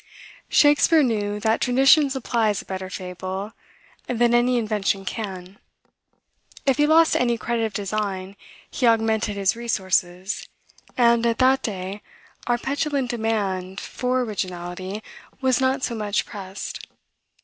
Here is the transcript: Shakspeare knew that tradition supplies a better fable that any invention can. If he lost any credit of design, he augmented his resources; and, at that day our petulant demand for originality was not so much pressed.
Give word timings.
Shakspeare 0.49 1.03
knew 1.03 1.39
that 1.41 1.61
tradition 1.61 2.09
supplies 2.09 2.59
a 2.59 2.65
better 2.65 2.89
fable 2.89 3.51
that 4.07 4.33
any 4.33 4.57
invention 4.57 5.05
can. 5.05 5.59
If 6.65 6.77
he 6.77 6.87
lost 6.87 7.15
any 7.15 7.37
credit 7.37 7.65
of 7.65 7.73
design, 7.73 8.35
he 8.71 8.87
augmented 8.87 9.35
his 9.35 9.55
resources; 9.55 10.47
and, 10.97 11.23
at 11.27 11.37
that 11.37 11.61
day 11.61 12.01
our 12.47 12.57
petulant 12.57 13.11
demand 13.11 13.79
for 13.79 14.21
originality 14.21 15.03
was 15.39 15.61
not 15.61 15.83
so 15.83 15.93
much 15.93 16.25
pressed. 16.25 16.87